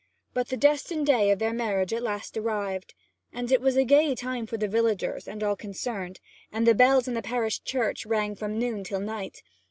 But 0.33 0.47
the 0.49 0.57
destined 0.57 1.05
day 1.05 1.29
of 1.29 1.37
their 1.37 1.53
marriage 1.53 1.93
at 1.93 2.01
last 2.01 2.35
arrived, 2.35 2.95
and 3.31 3.51
it 3.51 3.61
was 3.61 3.75
a 3.75 3.83
gay 3.83 4.15
time 4.15 4.47
for 4.47 4.57
the 4.57 4.67
villagers 4.67 5.27
and 5.27 5.43
all 5.43 5.55
concerned, 5.55 6.19
and 6.51 6.65
the 6.65 6.73
bells 6.73 7.07
in 7.07 7.13
the 7.13 7.21
parish 7.21 7.61
church 7.61 8.07
rang 8.07 8.33
from 8.33 8.57
noon 8.57 8.83
till 8.83 8.99
night. 8.99 9.43